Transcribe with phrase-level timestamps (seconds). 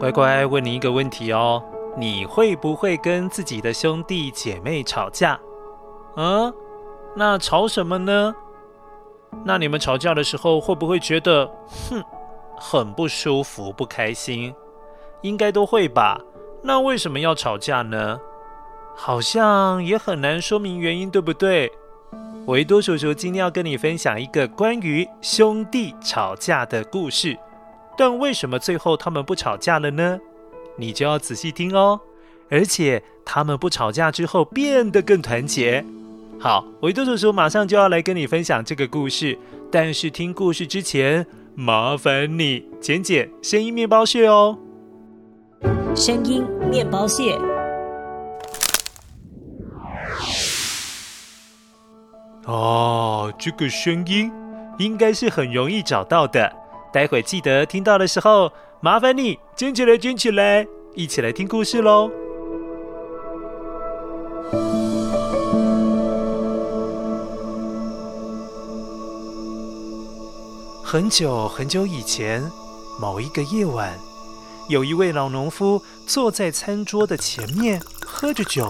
[0.00, 1.62] 乖乖，问你一个问题哦，
[1.94, 5.38] 你会不会跟自己的兄弟姐妹吵架？
[6.16, 6.50] 嗯，
[7.14, 8.34] 那吵什么呢？
[9.44, 11.46] 那你们吵架的时候会不会觉得，
[11.90, 12.02] 哼，
[12.56, 14.54] 很不舒服、不开心？
[15.20, 16.18] 应该都会吧？
[16.62, 18.18] 那为什么要吵架呢？
[18.96, 21.70] 好像也很难说明原因，对不对？
[22.46, 27.38] 维多叔叔今天要跟你分享一个关于兄弟吵架的故事，
[28.00, 30.18] 但为什么最后他们不吵架了呢？
[30.78, 32.00] 你就要仔细听哦。
[32.48, 35.84] 而且他们不吵架之后变得更团结。
[36.38, 39.38] 好，维多叔叔马上就要来跟你分享这个故事，
[39.70, 44.58] 但是听故事之前，麻烦你剪剪声音面包屑哦。
[45.94, 47.38] 声音面包屑。
[52.46, 54.32] 哦，这个声音
[54.78, 56.59] 应该是很容易找到的。
[56.92, 62.10] 待会记得听到的时候，麻烦你卷起来，卷起来，一起来听故事喽。
[70.82, 72.50] 很久很久以前，
[72.98, 73.96] 某一个夜晚，
[74.68, 78.68] 有一位老农夫坐在餐桌的前面，喝着酒，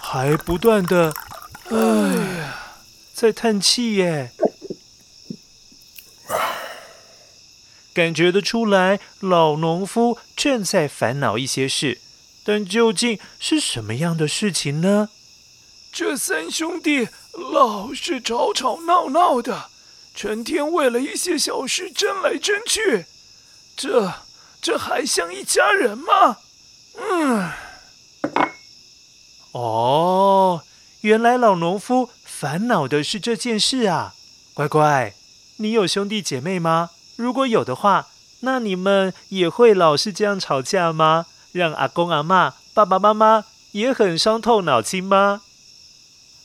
[0.00, 1.12] 还不断的，
[1.70, 2.54] 哎呀。
[3.12, 4.30] 在叹气耶，
[7.98, 12.00] 感觉得出来，老农夫正在烦恼一些事，
[12.44, 15.08] 但究竟是什么样的事情呢？
[15.90, 19.68] 这三兄弟老是吵吵闹闹的，
[20.14, 23.06] 成天为了一些小事争来争去，
[23.76, 24.14] 这
[24.62, 26.36] 这还像一家人吗？
[26.94, 27.50] 嗯，
[29.50, 30.62] 哦，
[31.00, 32.10] 原来老农夫。
[32.24, 34.14] 烦恼的是这件事啊，
[34.54, 35.12] 乖乖，
[35.56, 36.90] 你有兄弟姐妹吗？
[37.18, 38.06] 如果有的话，
[38.42, 41.26] 那你们也会老是这样吵架吗？
[41.50, 45.42] 让阿公阿妈、爸爸妈妈也很伤透脑筋吗？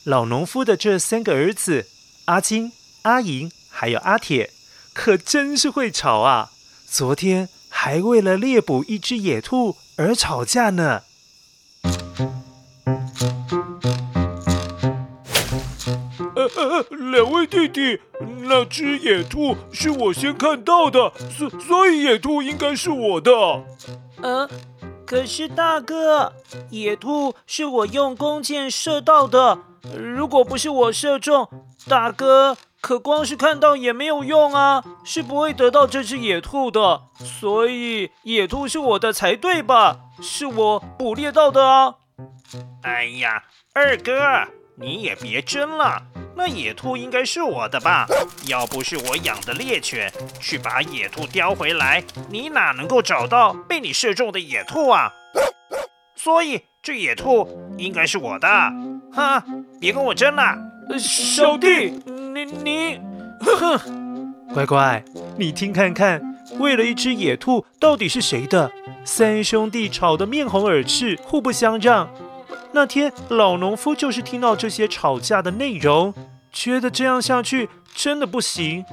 [0.02, 1.86] 老农夫的这三个儿子
[2.24, 4.50] 阿金、阿银还有阿铁，
[4.92, 6.50] 可真是会吵啊！
[6.90, 11.02] 昨天还为了猎捕一只野兔而吵架呢。
[16.90, 18.00] 两位弟弟，
[18.42, 23.30] 那只野兔是我先看到的，所所以野兔应该是我的。
[24.22, 24.48] 呃，
[25.04, 26.32] 可是大哥，
[26.70, 29.58] 野兔是我用弓箭射到的，
[29.96, 31.48] 如果不是我射中，
[31.88, 37.02] 大哥可光是看到也没有用啊，是不会得到这只野兔的。
[37.18, 39.98] 所以野兔是我的才对吧？
[40.22, 41.94] 是我捕猎到的啊。
[42.82, 44.12] 哎呀，二哥，
[44.76, 46.02] 你也别争了。
[46.36, 48.06] 那野兔应该是我的吧？
[48.48, 55.12] 要不是我养的猎犬去把野兔叼回来，你哪能够找到被你射中的野兔啊？
[56.16, 57.48] 所以这野兔
[57.78, 58.48] 应该是我的。
[59.12, 59.44] 哈，
[59.80, 60.56] 别跟我争了，
[60.98, 63.00] 小弟，你你，
[63.40, 65.04] 哼，乖乖，
[65.38, 66.20] 你听看看，
[66.58, 68.70] 为了一只野兔，到底是谁的？
[69.04, 72.08] 三兄弟吵得面红耳赤，互不相让。
[72.74, 76.12] 那天，老农夫就是听到这些吵架的内容，
[76.50, 78.84] 觉得这样下去真的不行，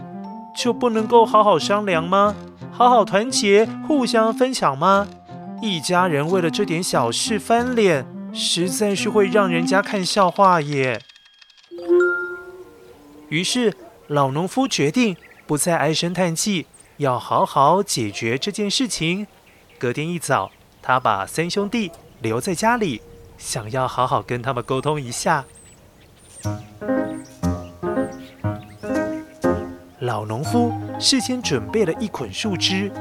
[0.56, 2.36] 就不能够好好商量吗？
[2.72, 5.08] 好好团结，互相分享吗？
[5.64, 11.02] 一家人为了这点小事翻脸，实在是会让人家看笑话耶。
[13.30, 13.74] 于是，
[14.06, 15.18] 老农夫决定
[15.48, 16.68] 不再唉声叹气，
[16.98, 19.26] 要好好解决这件事情。
[19.80, 20.52] 隔天一早，
[20.84, 21.92] 他把三兄弟
[22.22, 23.02] 留在家里，
[23.42, 25.44] 想要好好跟他们沟通一下。
[30.00, 32.92] 老农夫事先准备了一捆树枝，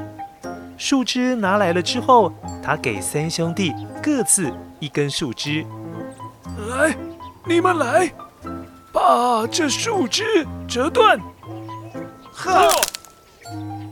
[0.77, 3.73] 树枝拿来了之后，他给三兄弟
[4.03, 5.65] 各自一根树枝。
[6.69, 6.95] 来，
[7.45, 8.11] 你们来，
[8.91, 11.19] 把这树枝折断。
[12.33, 12.69] 呵。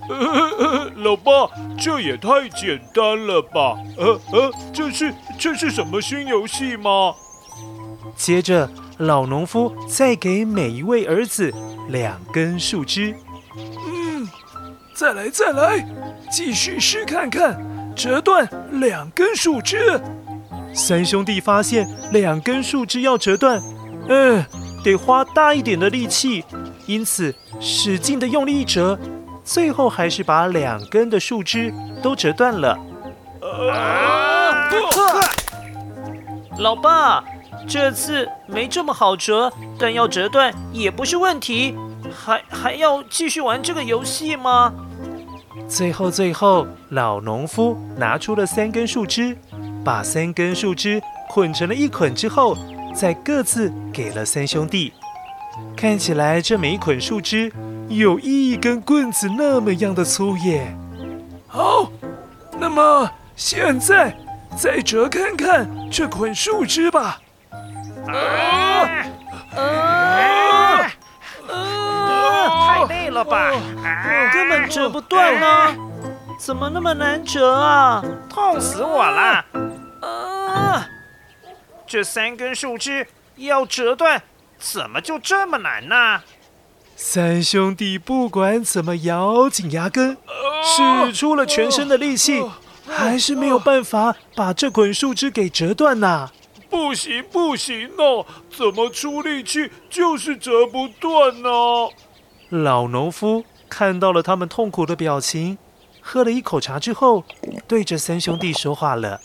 [0.09, 1.31] 呃，老爸，
[1.77, 3.77] 这也太简单了吧？
[3.97, 7.13] 呃呃，这是这是什么新游戏吗？
[8.15, 11.53] 接着，老农夫再给每一位儿子
[11.89, 13.15] 两根树枝。
[13.55, 14.27] 嗯，
[14.93, 15.87] 再来再来，
[16.31, 17.61] 继续试看看，
[17.95, 20.01] 折断两根树枝。
[20.73, 23.61] 三兄弟发现两根树枝要折断，
[24.07, 24.43] 嗯，
[24.83, 26.43] 得花大一点的力气，
[26.85, 28.97] 因此使劲的用力一折。
[29.49, 31.73] 最后还是把两根的树枝
[32.03, 32.77] 都折断了。
[33.41, 34.69] 啊！
[36.59, 37.23] 老爸，
[37.67, 41.75] 这次没这么好折，但要折断也不是问题。
[42.15, 44.71] 还还要继续玩这个游戏吗？
[45.67, 49.35] 最后最后，老农夫拿出了三根树枝，
[49.83, 52.55] 把三根树枝捆成了一捆之后，
[52.93, 54.93] 再各自给了三兄弟。
[55.75, 57.51] 看起来这每一捆树枝
[57.89, 60.71] 有一根棍子那么样的粗耶。
[61.47, 61.91] 好，
[62.59, 64.15] 那么现在
[64.55, 67.19] 再折看看这捆树枝吧。
[68.07, 68.13] 啊
[69.57, 70.91] 啊
[71.49, 72.77] 啊！
[72.77, 73.51] 太累了吧？
[74.31, 75.75] 根本折不断啊！
[76.39, 78.03] 怎么那么难折啊？
[78.29, 79.43] 痛死我了！
[80.01, 80.85] 啊！
[81.87, 84.21] 这三根树枝要折断。
[84.59, 86.21] 怎么就这么难呢？
[87.01, 90.17] 三兄弟不管怎么咬紧牙根，
[90.61, 92.43] 使出了全身的力气，
[92.85, 96.29] 还是没有办法把这捆树枝给折断呐！
[96.69, 101.49] 不行不行哦，怎么出力气就是折不断呢？
[102.49, 105.57] 老农夫看到了他们痛苦的表情，
[106.01, 107.23] 喝了一口茶之后，
[107.65, 109.21] 对着三兄弟说话了：“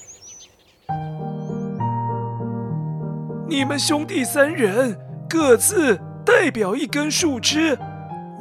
[3.50, 7.78] 你们兄弟三人。”各自代表一根树枝，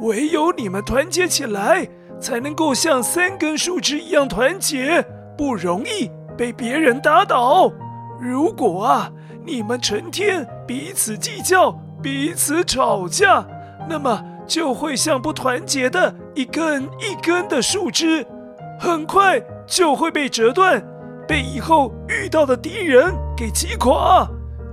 [0.00, 1.86] 唯有你们团结起来，
[2.18, 5.04] 才能够像三根树枝一样团结，
[5.36, 7.70] 不容易被别人打倒。
[8.20, 9.12] 如果啊，
[9.44, 11.72] 你们成天彼此计较、
[12.02, 13.44] 彼此吵架，
[13.88, 18.26] 那么就会像不团结的一根一根的树枝，
[18.80, 20.82] 很快就会被折断，
[21.28, 24.26] 被以后遇到的敌人给击垮。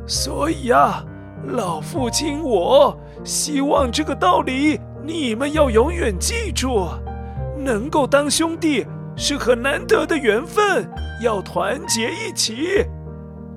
[0.07, 1.03] 所以啊。
[1.47, 6.87] 老父亲，我希望这个道理你们要永远记住：
[7.57, 8.85] 能够当兄弟
[9.15, 10.87] 是很难得的缘分，
[11.21, 12.85] 要团结一起，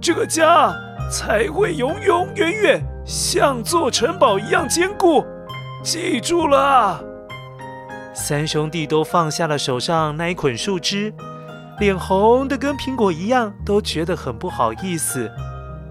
[0.01, 0.75] 这个家
[1.11, 5.25] 才会永永远远像座城堡一样坚固。
[5.83, 7.05] 记住了。
[8.15, 11.13] 三兄弟都放下了手上那一捆树枝，
[11.79, 15.31] 脸红的跟苹果一样，都觉得很不好意思，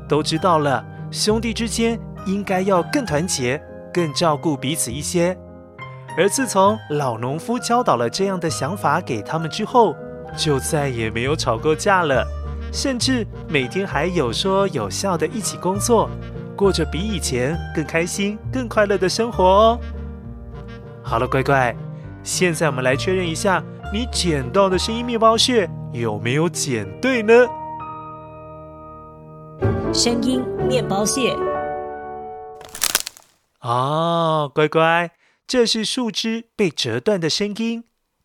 [0.10, 0.84] 都知道了。
[1.14, 3.62] 兄弟之间应该要更团结、
[3.94, 5.38] 更照顾彼此一些。
[6.18, 9.96] 而自从老农夫教导了这样的想法给他们之后，
[10.36, 12.26] 就再也没有吵过架了，
[12.72, 16.10] 甚至每天还有说有笑的一起工作，
[16.56, 19.80] 过着比以前更开心、更快乐的生活哦。
[21.04, 21.76] 好了，乖乖，
[22.24, 27.34] 现在我们来确认一下，你捡到的声音面包屑有没有捡对呢？
[29.94, 31.38] 声音面包屑。
[33.60, 35.12] 哦，乖乖，
[35.46, 37.84] 这是树枝被折断的声音。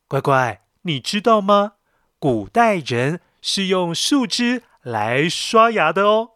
[0.09, 1.75] 乖乖，你知道吗？
[2.19, 6.31] 古代人是用树枝来刷牙的哦。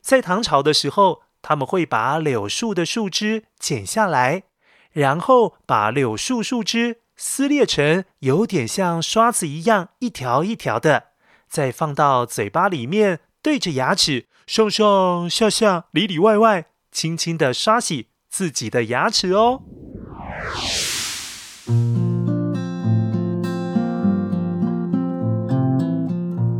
[0.00, 4.42] 在唐朝的时候，他们会把柳树的树枝剪下来，
[4.90, 11.10] 然后把柳树树枝撕裂成有点像刷子一样一条一条的，
[11.48, 14.26] 再放到嘴巴里面，对着牙齿。
[14.46, 19.62] 上上下下、里里外外，轻轻的刷洗自己的牙齿哦。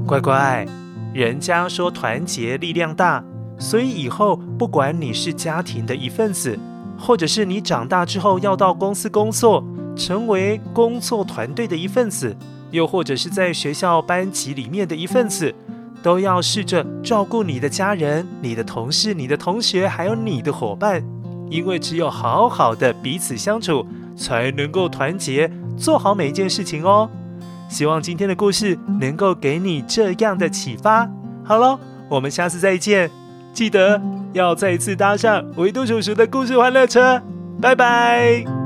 [0.07, 0.67] 乖乖，
[1.13, 3.25] 人家说团结力量大，
[3.59, 6.59] 所以以后不管你是家庭的一份子，
[6.99, 9.65] 或者是你长大之后要到公司工作，
[9.97, 12.37] 成为工作团队的一份子，
[12.71, 15.55] 又或者是在学校班级里面的一份子，
[16.03, 21.03] 都要试着照顾你的家人、你的同事、你的同学，还有你的伙伴，
[21.49, 27.09] 因为只有好好的彼此相处，才能够团结，做好每一件事情哦。
[27.69, 31.09] 希望今天的故事能够给你这样的启发。
[31.45, 31.79] 好喽，
[32.09, 33.11] 我们下次再见，
[33.55, 34.01] 记得
[34.33, 37.23] 要再次搭上维度叔叔的故事欢乐车。
[37.61, 38.62] 拜拜。